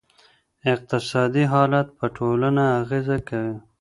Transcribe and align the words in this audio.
اقتصادي 0.73 1.43
حالت 1.53 1.87
په 1.97 2.05
ټولنه 2.17 2.63
اغېزه 2.79 3.17
کوي. 3.29 3.55